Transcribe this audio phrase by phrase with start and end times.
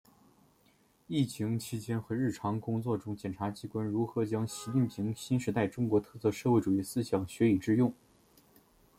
[1.05, 7.93] 疫情期间和日常工作中检察机关如何将习近平新时代中国特色社会主义思想学以致用